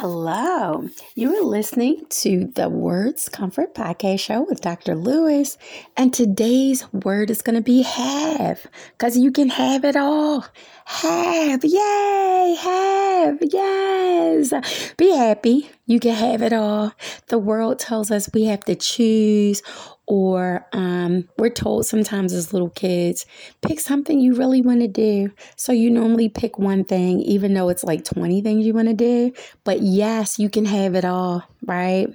Hello. 0.00 0.88
You 1.14 1.36
are 1.36 1.44
listening 1.44 2.06
to 2.08 2.46
the 2.46 2.70
Words 2.70 3.28
Comfort 3.28 3.74
Podcast 3.74 4.20
Show 4.20 4.46
with 4.48 4.62
Dr. 4.62 4.94
Lewis. 4.94 5.58
And 5.94 6.10
today's 6.10 6.90
word 6.90 7.28
is 7.28 7.42
going 7.42 7.56
to 7.56 7.60
be 7.60 7.82
have 7.82 8.66
because 8.92 9.18
you 9.18 9.30
can 9.30 9.50
have 9.50 9.84
it 9.84 9.96
all. 9.96 10.46
Have. 10.86 11.62
Yay. 11.62 12.56
Have. 12.58 13.40
Yes. 13.42 14.94
Be 14.96 15.14
happy. 15.14 15.68
You 15.84 16.00
can 16.00 16.14
have 16.14 16.40
it 16.40 16.54
all. 16.54 16.94
The 17.26 17.38
world 17.38 17.78
tells 17.78 18.10
us 18.10 18.30
we 18.32 18.44
have 18.44 18.64
to 18.64 18.76
choose 18.76 19.62
or 20.10 20.66
um, 20.72 21.28
we're 21.38 21.48
told 21.48 21.86
sometimes 21.86 22.32
as 22.32 22.52
little 22.52 22.70
kids, 22.70 23.26
pick 23.62 23.78
something 23.78 24.18
you 24.18 24.34
really 24.34 24.60
want 24.60 24.80
to 24.80 24.88
do. 24.88 25.30
So 25.54 25.70
you 25.70 25.88
normally 25.88 26.28
pick 26.28 26.58
one 26.58 26.82
thing, 26.82 27.20
even 27.20 27.54
though 27.54 27.68
it's 27.68 27.84
like 27.84 28.04
20 28.04 28.42
things 28.42 28.66
you 28.66 28.74
want 28.74 28.88
to 28.88 28.94
do. 28.94 29.32
But 29.62 29.82
yes, 29.82 30.36
you 30.36 30.50
can 30.50 30.64
have 30.64 30.96
it 30.96 31.04
all, 31.04 31.44
right? 31.64 32.08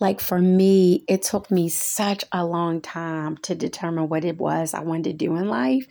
Like 0.00 0.22
for 0.22 0.38
me, 0.38 1.04
it 1.08 1.20
took 1.20 1.50
me 1.50 1.68
such 1.68 2.24
a 2.32 2.42
long 2.42 2.80
time 2.80 3.36
to 3.42 3.54
determine 3.54 4.08
what 4.08 4.24
it 4.24 4.38
was 4.38 4.72
I 4.72 4.80
wanted 4.80 5.04
to 5.04 5.12
do 5.12 5.36
in 5.36 5.46
life 5.46 5.86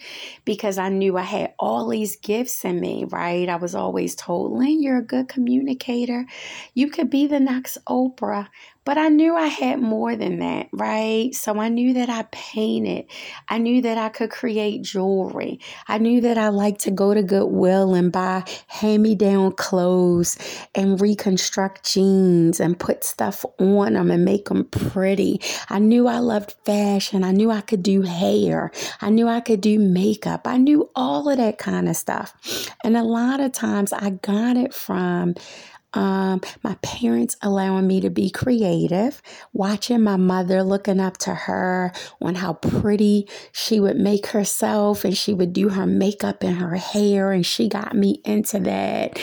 because 0.45 0.79
I 0.79 0.89
knew 0.89 1.15
I 1.15 1.21
had 1.21 1.53
all 1.59 1.87
these 1.87 2.15
gifts 2.15 2.65
in 2.65 2.79
me, 2.79 3.05
right? 3.05 3.47
I 3.47 3.57
was 3.57 3.75
always 3.75 4.15
told, 4.15 4.51
Lynn, 4.51 4.81
you're 4.81 4.97
a 4.97 5.03
good 5.03 5.27
communicator. 5.27 6.25
You 6.73 6.89
could 6.89 7.11
be 7.11 7.27
the 7.27 7.39
next 7.39 7.77
Oprah. 7.87 8.47
But 8.85 8.99
I 8.99 9.09
knew 9.09 9.35
I 9.35 9.47
had 9.47 9.81
more 9.81 10.15
than 10.15 10.39
that, 10.39 10.69
right? 10.71 11.33
So 11.33 11.59
I 11.59 11.69
knew 11.69 11.95
that 11.95 12.07
I 12.07 12.23
painted. 12.31 13.05
I 13.49 13.57
knew 13.57 13.81
that 13.81 13.97
I 13.97 14.09
could 14.09 14.29
create 14.29 14.83
jewelry. 14.83 15.59
I 15.87 15.97
knew 15.97 16.21
that 16.21 16.37
I 16.37 16.49
liked 16.49 16.81
to 16.81 16.91
go 16.91 17.13
to 17.13 17.23
Goodwill 17.23 17.95
and 17.95 18.11
buy 18.11 18.43
hand 18.67 19.01
me 19.01 19.15
down 19.15 19.53
clothes 19.53 20.37
and 20.75 21.01
reconstruct 21.01 21.91
jeans 21.91 22.59
and 22.59 22.79
put 22.79 23.03
stuff 23.03 23.43
on 23.59 23.93
them 23.93 24.11
and 24.11 24.23
make 24.23 24.45
them 24.45 24.65
pretty. 24.65 25.41
I 25.69 25.79
knew 25.79 26.07
I 26.07 26.19
loved 26.19 26.55
fashion. 26.63 27.23
I 27.23 27.31
knew 27.31 27.49
I 27.49 27.61
could 27.61 27.81
do 27.81 28.03
hair. 28.03 28.71
I 29.01 29.09
knew 29.09 29.27
I 29.27 29.39
could 29.39 29.61
do 29.61 29.79
makeup. 29.79 30.41
I 30.45 30.57
knew 30.57 30.91
all 30.95 31.27
of 31.27 31.37
that 31.37 31.57
kind 31.57 31.89
of 31.89 31.95
stuff. 31.95 32.35
And 32.83 32.95
a 32.95 33.03
lot 33.03 33.39
of 33.39 33.51
times 33.51 33.91
I 33.93 34.11
got 34.11 34.57
it 34.57 34.75
from 34.75 35.33
um, 35.95 36.41
my 36.61 36.75
parents 36.81 37.37
allowing 37.41 37.87
me 37.87 38.01
to 38.01 38.09
be 38.09 38.29
creative, 38.29 39.21
watching 39.53 40.01
my 40.03 40.17
mother, 40.17 40.61
looking 40.61 40.99
up 40.99 41.17
to 41.19 41.33
her 41.33 41.93
on 42.21 42.35
how 42.35 42.53
pretty 42.53 43.27
she 43.51 43.79
would 43.79 43.97
make 43.97 44.27
herself 44.27 45.05
and 45.05 45.17
she 45.17 45.33
would 45.33 45.53
do 45.53 45.69
her 45.69 45.85
makeup 45.87 46.43
and 46.43 46.57
her 46.57 46.75
hair, 46.75 47.31
and 47.31 47.45
she 47.45 47.69
got 47.69 47.95
me 47.95 48.21
into 48.25 48.59
that. 48.59 49.19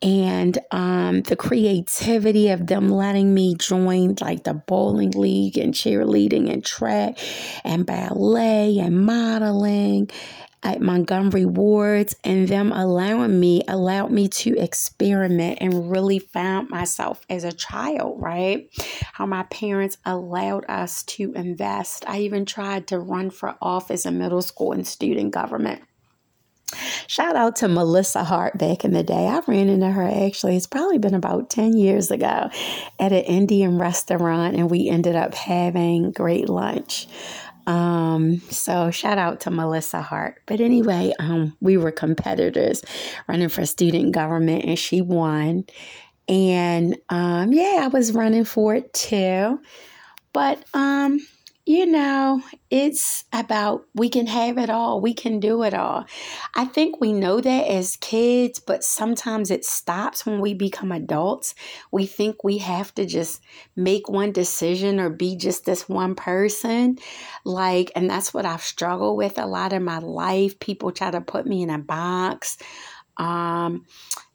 And 0.00 0.56
um, 0.70 1.22
the 1.22 1.34
creativity 1.34 2.50
of 2.50 2.68
them 2.68 2.88
letting 2.88 3.34
me 3.34 3.56
join 3.56 4.14
like 4.20 4.44
the 4.44 4.54
bowling 4.54 5.10
league 5.10 5.58
and 5.58 5.74
cheerleading 5.74 6.52
and 6.52 6.64
track 6.64 7.18
and 7.64 7.84
ballet 7.84 8.78
and 8.78 9.04
modeling 9.04 10.08
at 10.62 10.80
Montgomery 10.80 11.44
Wards 11.44 12.16
and 12.24 12.48
them 12.48 12.72
allowing 12.72 13.38
me 13.38 13.62
allowed 13.68 14.10
me 14.10 14.28
to 14.28 14.56
experiment 14.58 15.58
and 15.60 15.90
really 15.90 16.18
found 16.18 16.68
myself 16.68 17.24
as 17.28 17.44
a 17.44 17.52
child, 17.52 18.20
right? 18.20 18.68
How 19.12 19.26
my 19.26 19.44
parents 19.44 19.98
allowed 20.04 20.64
us 20.68 21.02
to 21.04 21.32
invest. 21.34 22.04
I 22.06 22.20
even 22.20 22.44
tried 22.44 22.88
to 22.88 22.98
run 22.98 23.30
for 23.30 23.56
office 23.62 24.06
in 24.06 24.18
middle 24.18 24.42
school 24.42 24.72
and 24.72 24.86
student 24.86 25.32
government. 25.32 25.82
Shout 27.06 27.36
out 27.36 27.56
to 27.56 27.68
Melissa 27.68 28.24
Hart 28.24 28.58
back 28.58 28.84
in 28.84 28.92
the 28.92 29.02
day. 29.02 29.26
I 29.26 29.40
ran 29.46 29.70
into 29.70 29.90
her 29.90 30.02
actually, 30.02 30.56
it's 30.56 30.66
probably 30.66 30.98
been 30.98 31.14
about 31.14 31.48
10 31.48 31.76
years 31.76 32.10
ago 32.10 32.50
at 32.98 33.12
an 33.12 33.24
Indian 33.24 33.78
restaurant, 33.78 34.54
and 34.54 34.70
we 34.70 34.88
ended 34.88 35.16
up 35.16 35.34
having 35.34 36.12
great 36.12 36.50
lunch. 36.50 37.08
Um, 37.68 38.38
so 38.50 38.90
shout 38.90 39.18
out 39.18 39.40
to 39.40 39.50
Melissa 39.50 40.00
Hart. 40.00 40.40
But 40.46 40.60
anyway, 40.60 41.12
um, 41.18 41.54
we 41.60 41.76
were 41.76 41.92
competitors 41.92 42.82
running 43.28 43.50
for 43.50 43.66
student 43.66 44.12
government 44.12 44.64
and 44.64 44.78
she 44.78 45.02
won. 45.02 45.66
And 46.28 46.96
um, 47.10 47.52
yeah, 47.52 47.80
I 47.82 47.88
was 47.88 48.12
running 48.12 48.44
for 48.44 48.74
it 48.74 48.94
too. 48.94 49.60
But 50.32 50.64
um, 50.72 51.20
you 51.68 51.84
know, 51.84 52.40
it's 52.70 53.24
about 53.30 53.84
we 53.94 54.08
can 54.08 54.26
have 54.26 54.56
it 54.56 54.70
all, 54.70 55.02
we 55.02 55.12
can 55.12 55.38
do 55.38 55.62
it 55.64 55.74
all. 55.74 56.06
I 56.54 56.64
think 56.64 56.98
we 56.98 57.12
know 57.12 57.42
that 57.42 57.66
as 57.68 57.96
kids, 57.96 58.58
but 58.58 58.82
sometimes 58.82 59.50
it 59.50 59.66
stops 59.66 60.24
when 60.24 60.40
we 60.40 60.54
become 60.54 60.92
adults. 60.92 61.54
We 61.92 62.06
think 62.06 62.42
we 62.42 62.56
have 62.58 62.94
to 62.94 63.04
just 63.04 63.42
make 63.76 64.08
one 64.08 64.32
decision 64.32 64.98
or 64.98 65.10
be 65.10 65.36
just 65.36 65.66
this 65.66 65.90
one 65.90 66.14
person. 66.14 66.96
Like, 67.44 67.92
and 67.94 68.08
that's 68.08 68.32
what 68.32 68.46
I've 68.46 68.62
struggled 68.62 69.18
with 69.18 69.38
a 69.38 69.44
lot 69.46 69.74
in 69.74 69.84
my 69.84 69.98
life. 69.98 70.58
People 70.60 70.90
try 70.90 71.10
to 71.10 71.20
put 71.20 71.44
me 71.46 71.62
in 71.62 71.68
a 71.68 71.78
box. 71.78 72.56
Um, 73.18 73.84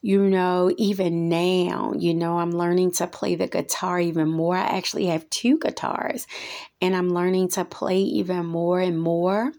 you 0.01 0.21
know, 0.21 0.69
even 0.77 1.29
now, 1.29 1.93
you 1.97 2.13
know, 2.13 2.37
I'm 2.37 2.51
learning 2.51 2.91
to 2.95 3.07
play 3.07 3.35
the 3.35 3.47
guitar 3.47 3.97
even 4.01 4.27
more. 4.27 4.57
I 4.57 4.77
actually 4.77 5.05
have 5.05 5.29
two 5.29 5.57
guitars 5.57 6.27
and 6.81 6.93
I'm 6.93 7.13
learning 7.13 7.51
to 7.51 7.63
play 7.63 7.99
even 7.99 8.45
more 8.45 8.81
and 8.81 8.99
more. 8.99 9.53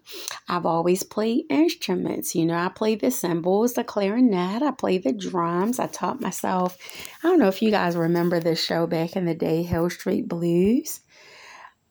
I've 0.46 0.66
always 0.66 1.02
played 1.02 1.46
instruments. 1.48 2.34
You 2.34 2.44
know, 2.44 2.56
I 2.58 2.68
play 2.68 2.96
the 2.96 3.10
cymbals, 3.10 3.72
the 3.72 3.84
clarinet, 3.84 4.62
I 4.62 4.72
play 4.72 4.98
the 4.98 5.14
drums. 5.14 5.78
I 5.78 5.86
taught 5.86 6.20
myself, 6.20 6.76
I 7.22 7.28
don't 7.28 7.38
know 7.38 7.48
if 7.48 7.62
you 7.62 7.70
guys 7.70 7.96
remember 7.96 8.40
this 8.40 8.62
show 8.62 8.86
back 8.86 9.16
in 9.16 9.24
the 9.24 9.34
day, 9.34 9.62
Hill 9.62 9.88
Street 9.88 10.28
Blues. 10.28 11.00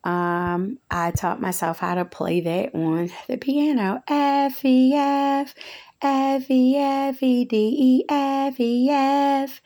Um, 0.04 0.80
I 0.92 1.12
taught 1.12 1.42
myself 1.42 1.80
how 1.80 1.96
to 1.96 2.04
play 2.04 2.42
that 2.42 2.76
on 2.76 3.10
the 3.28 3.38
piano. 3.38 4.04
F 4.08 4.64
E 4.66 4.94
F 4.94 5.56
F 6.04 6.52
E 6.52 6.78
F 6.78 7.24
E 7.24 7.46
D 7.46 7.76
E 7.80 8.06
F 8.10 8.60
E 8.60 8.90
F 8.90 9.62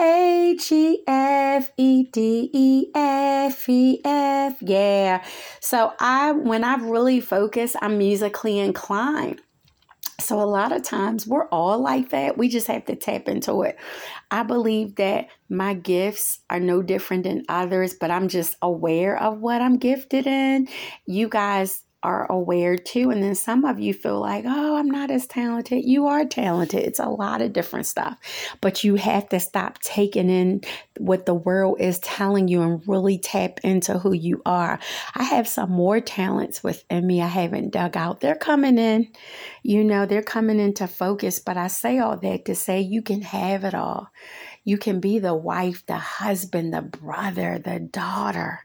H 0.00 0.72
E 0.72 1.02
F 1.06 1.70
E 1.76 2.02
D 2.04 2.50
E 2.52 2.86
F 2.94 3.68
E 3.68 4.00
F. 4.04 4.56
Yeah. 4.60 5.24
So 5.60 5.92
I 6.00 6.32
when 6.32 6.64
I 6.64 6.74
really 6.76 7.20
focus, 7.20 7.76
I'm 7.80 7.98
musically 7.98 8.58
inclined. 8.58 9.40
So 10.20 10.40
a 10.40 10.42
lot 10.42 10.72
of 10.72 10.82
times 10.82 11.26
we're 11.28 11.46
all 11.48 11.78
like 11.78 12.10
that. 12.10 12.36
We 12.36 12.48
just 12.48 12.66
have 12.66 12.84
to 12.86 12.96
tap 12.96 13.28
into 13.28 13.62
it. 13.62 13.78
I 14.32 14.42
believe 14.42 14.96
that 14.96 15.28
my 15.48 15.74
gifts 15.74 16.40
are 16.50 16.58
no 16.58 16.82
different 16.82 17.22
than 17.22 17.44
others, 17.48 17.94
but 17.94 18.10
I'm 18.10 18.26
just 18.26 18.56
aware 18.60 19.16
of 19.16 19.40
what 19.40 19.62
I'm 19.62 19.78
gifted 19.78 20.26
in. 20.26 20.66
You 21.06 21.28
guys 21.28 21.84
are 22.02 22.30
aware 22.30 22.76
too. 22.76 23.10
And 23.10 23.22
then 23.22 23.34
some 23.34 23.64
of 23.64 23.80
you 23.80 23.92
feel 23.92 24.20
like, 24.20 24.44
oh, 24.46 24.76
I'm 24.76 24.88
not 24.88 25.10
as 25.10 25.26
talented. 25.26 25.84
You 25.84 26.06
are 26.06 26.24
talented. 26.24 26.80
It's 26.80 27.00
a 27.00 27.08
lot 27.08 27.42
of 27.42 27.52
different 27.52 27.86
stuff. 27.86 28.16
But 28.60 28.84
you 28.84 28.94
have 28.94 29.28
to 29.30 29.40
stop 29.40 29.80
taking 29.80 30.30
in 30.30 30.62
what 30.98 31.26
the 31.26 31.34
world 31.34 31.80
is 31.80 31.98
telling 31.98 32.46
you 32.46 32.62
and 32.62 32.86
really 32.86 33.18
tap 33.18 33.60
into 33.64 33.98
who 33.98 34.12
you 34.12 34.42
are. 34.46 34.78
I 35.16 35.24
have 35.24 35.48
some 35.48 35.70
more 35.70 36.00
talents 36.00 36.62
within 36.62 37.06
me 37.06 37.20
I 37.20 37.26
haven't 37.26 37.72
dug 37.72 37.96
out. 37.96 38.20
They're 38.20 38.36
coming 38.36 38.78
in, 38.78 39.10
you 39.64 39.82
know, 39.82 40.06
they're 40.06 40.22
coming 40.22 40.60
into 40.60 40.86
focus. 40.86 41.40
But 41.40 41.56
I 41.56 41.66
say 41.66 41.98
all 41.98 42.16
that 42.16 42.44
to 42.44 42.54
say 42.54 42.80
you 42.80 43.02
can 43.02 43.22
have 43.22 43.64
it 43.64 43.74
all. 43.74 44.08
You 44.62 44.78
can 44.78 45.00
be 45.00 45.18
the 45.18 45.34
wife, 45.34 45.84
the 45.86 45.96
husband, 45.96 46.72
the 46.72 46.82
brother, 46.82 47.58
the 47.58 47.80
daughter 47.80 48.60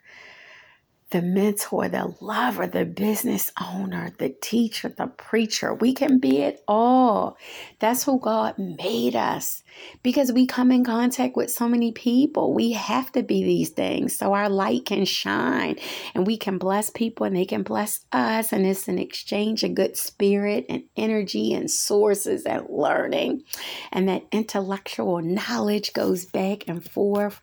the 1.13 1.21
mentor, 1.21 1.87
the 1.87 2.11
lover, 2.21 2.65
the 2.65 2.85
business 2.85 3.51
owner, 3.61 4.11
the 4.17 4.29
teacher, 4.29 4.89
the 4.89 5.05
preacher. 5.05 5.71
We 5.71 5.93
can 5.93 6.17
be 6.17 6.39
it 6.39 6.63
all. 6.67 7.37
That's 7.77 8.03
who 8.03 8.19
God 8.19 8.57
made 8.57 9.15
us 9.15 9.63
because 10.01 10.31
we 10.31 10.47
come 10.47 10.71
in 10.71 10.83
contact 10.83 11.35
with 11.35 11.51
so 11.51 11.69
many 11.69 11.91
people. 11.91 12.51
We 12.51 12.71
have 12.71 13.11
to 13.11 13.21
be 13.21 13.43
these 13.43 13.69
things 13.69 14.17
so 14.17 14.33
our 14.33 14.49
light 14.49 14.85
can 14.85 15.05
shine 15.05 15.75
and 16.15 16.25
we 16.25 16.35
can 16.35 16.57
bless 16.57 16.89
people 16.89 17.27
and 17.27 17.35
they 17.35 17.45
can 17.45 17.61
bless 17.61 18.03
us. 18.11 18.51
And 18.51 18.65
it's 18.65 18.87
an 18.87 18.97
exchange 18.97 19.63
of 19.63 19.75
good 19.75 19.95
spirit 19.95 20.65
and 20.67 20.83
energy 20.97 21.53
and 21.53 21.69
sources 21.69 22.43
and 22.43 22.65
learning. 22.69 23.43
And 23.91 24.09
that 24.09 24.23
intellectual 24.31 25.21
knowledge 25.21 25.93
goes 25.93 26.25
back 26.25 26.67
and 26.67 26.83
forth 26.83 27.39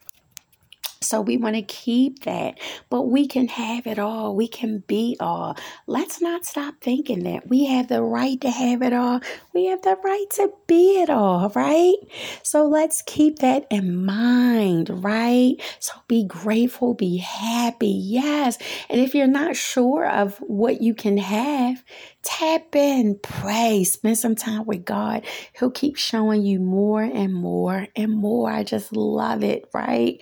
So 1.02 1.22
we 1.22 1.38
want 1.38 1.56
to 1.56 1.62
keep 1.62 2.24
that, 2.24 2.60
but 2.90 3.04
we 3.04 3.26
can 3.26 3.48
have 3.48 3.86
it 3.86 3.98
all. 3.98 4.36
We 4.36 4.46
can 4.46 4.84
be 4.86 5.16
all. 5.18 5.56
Let's 5.86 6.20
not 6.20 6.44
stop 6.44 6.74
thinking 6.82 7.22
that 7.24 7.48
we 7.48 7.64
have 7.64 7.88
the 7.88 8.02
right 8.02 8.38
to 8.42 8.50
have 8.50 8.82
it 8.82 8.92
all. 8.92 9.20
We 9.54 9.64
have 9.68 9.80
the 9.80 9.96
right 10.04 10.26
to 10.34 10.52
be 10.66 11.00
it 11.00 11.08
all, 11.08 11.48
right? 11.54 11.94
So 12.42 12.66
let's 12.68 13.00
keep 13.00 13.38
that 13.38 13.66
in 13.70 14.04
mind, 14.04 15.02
right? 15.02 15.54
So 15.78 15.94
be 16.06 16.26
grateful, 16.26 16.92
be 16.92 17.16
happy, 17.16 17.88
yes. 17.88 18.58
And 18.90 19.00
if 19.00 19.14
you're 19.14 19.26
not 19.26 19.56
sure 19.56 20.06
of 20.06 20.36
what 20.40 20.82
you 20.82 20.92
can 20.94 21.16
have, 21.16 21.82
tap 22.22 22.76
in, 22.76 23.18
pray, 23.22 23.84
spend 23.84 24.18
some 24.18 24.34
time 24.34 24.66
with 24.66 24.84
God. 24.84 25.24
He'll 25.58 25.70
keep 25.70 25.96
showing 25.96 26.42
you 26.44 26.60
more 26.60 27.00
and 27.02 27.32
more 27.32 27.88
and 27.96 28.12
more. 28.12 28.50
I 28.50 28.64
just 28.64 28.94
love 28.94 29.42
it, 29.42 29.64
right? 29.72 30.20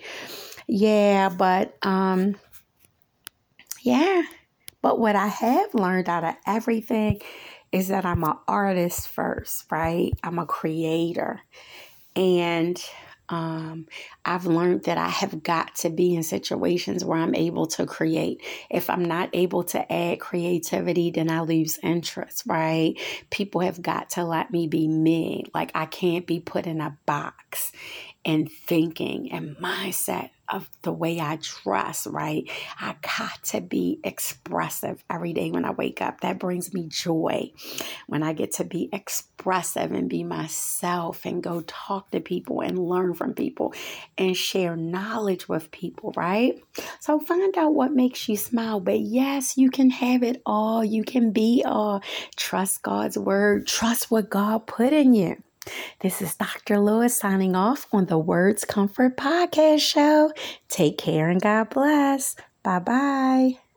Yeah, 0.69 1.29
but 1.29 1.77
um 1.83 2.37
yeah. 3.83 4.23
But 4.81 4.99
what 4.99 5.15
I 5.15 5.27
have 5.27 5.73
learned 5.73 6.09
out 6.09 6.23
of 6.23 6.35
everything 6.47 7.21
is 7.71 7.89
that 7.89 8.05
I'm 8.05 8.23
an 8.23 8.35
artist 8.47 9.07
first, 9.09 9.65
right? 9.71 10.13
I'm 10.23 10.39
a 10.39 10.45
creator. 10.45 11.41
And 12.15 12.81
um, 13.29 13.87
I've 14.25 14.47
learned 14.47 14.85
that 14.85 14.97
I 14.97 15.09
have 15.09 15.43
got 15.43 15.75
to 15.77 15.89
be 15.89 16.15
in 16.15 16.23
situations 16.23 17.05
where 17.05 17.19
I'm 17.19 17.35
able 17.35 17.67
to 17.67 17.85
create. 17.85 18.41
If 18.71 18.89
I'm 18.89 19.05
not 19.05 19.29
able 19.33 19.63
to 19.65 19.91
add 19.93 20.19
creativity, 20.19 21.11
then 21.11 21.31
I 21.31 21.41
lose 21.41 21.79
interest, 21.83 22.43
right? 22.47 22.95
People 23.31 23.61
have 23.61 23.81
got 23.81 24.11
to 24.11 24.25
let 24.25 24.51
me 24.51 24.67
be 24.67 24.87
me. 24.87 25.45
Like 25.53 25.71
I 25.75 25.85
can't 25.85 26.27
be 26.27 26.39
put 26.39 26.67
in 26.67 26.81
a 26.81 26.97
box 27.05 27.71
and 28.25 28.51
thinking 28.51 29.31
and 29.31 29.55
mindset 29.57 30.31
of 30.49 30.69
the 30.81 30.91
way 30.91 31.19
I 31.19 31.37
dress, 31.63 32.07
right? 32.07 32.49
I 32.79 32.95
got 33.01 33.43
to 33.45 33.61
be 33.61 33.99
expressive 34.03 35.03
every 35.09 35.33
day 35.33 35.51
when 35.51 35.63
I 35.63 35.71
wake 35.71 36.01
up. 36.01 36.21
That 36.21 36.39
brings 36.39 36.73
me 36.73 36.87
joy 36.87 37.51
when 38.07 38.23
I 38.23 38.33
get 38.33 38.53
to 38.53 38.63
be 38.63 38.89
expressive 38.91 39.91
and 39.91 40.09
be 40.09 40.23
myself 40.23 41.25
and 41.25 41.43
go 41.43 41.61
talk 41.61 42.11
to 42.11 42.19
people 42.19 42.61
and 42.61 42.79
learn 42.79 43.13
from 43.13 43.33
people 43.33 43.73
and 44.17 44.35
share 44.35 44.75
knowledge 44.75 45.47
with 45.47 45.71
people, 45.71 46.13
right? 46.15 46.59
So 46.99 47.19
find 47.19 47.57
out 47.57 47.75
what 47.75 47.91
makes 47.91 48.27
you 48.27 48.35
smile. 48.35 48.79
But 48.79 48.99
yes, 48.99 49.57
you 49.57 49.69
can 49.69 49.89
have 49.91 50.23
it 50.23 50.41
all. 50.45 50.83
You 50.83 51.03
can 51.03 51.31
be 51.31 51.63
all. 51.65 52.01
Trust 52.35 52.81
God's 52.81 53.17
word, 53.17 53.67
trust 53.67 54.09
what 54.09 54.29
God 54.29 54.65
put 54.67 54.93
in 54.93 55.13
you. 55.13 55.41
This 56.01 56.21
is 56.21 56.35
Dr. 56.35 56.79
Lewis 56.79 57.17
signing 57.17 57.55
off 57.55 57.87
on 57.93 58.07
the 58.07 58.17
Words 58.17 58.65
Comfort 58.65 59.17
Podcast 59.17 59.79
Show. 59.79 60.31
Take 60.67 60.97
care 60.97 61.29
and 61.29 61.41
God 61.41 61.69
bless. 61.69 62.35
Bye 62.63 62.79
bye. 62.79 63.59